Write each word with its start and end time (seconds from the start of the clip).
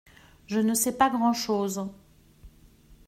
Je 0.47 0.59
ne 0.59 0.73
sais 0.73 0.97
pas 0.97 1.11
grand-chose. 1.11 1.87